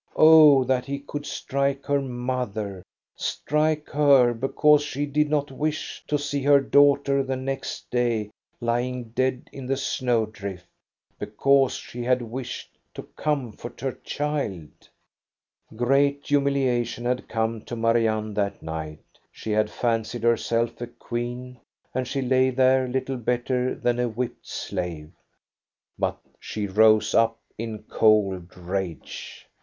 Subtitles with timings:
[0.15, 2.81] Oh, that he could strike her mother,
[3.15, 9.09] strike her, because she did not wish to see her daughter the next day lying
[9.09, 10.65] dead in the snow drift,
[11.19, 14.89] because she had wished to comfort her child I THE BALL AT EKEBY
[15.69, 21.59] lOI Great humiliation had come to Marianne that night She had fancied herself a queen,
[21.93, 25.11] and she lay there little better than a whipped slave.
[25.99, 29.47] But she rose up in cold rage.